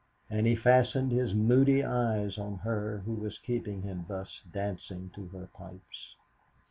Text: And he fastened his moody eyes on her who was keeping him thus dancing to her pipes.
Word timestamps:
And 0.31 0.47
he 0.47 0.55
fastened 0.55 1.11
his 1.11 1.35
moody 1.35 1.83
eyes 1.85 2.39
on 2.39 2.55
her 2.63 3.03
who 3.05 3.13
was 3.13 3.37
keeping 3.37 3.83
him 3.83 4.05
thus 4.07 4.41
dancing 4.51 5.11
to 5.13 5.27
her 5.27 5.45
pipes. 5.53 6.15